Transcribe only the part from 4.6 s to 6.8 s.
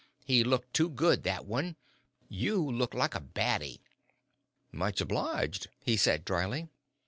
"Much obliged," he said, dryly.